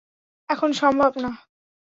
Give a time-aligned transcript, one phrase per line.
[0.49, 1.31] এখন সম্ভব না।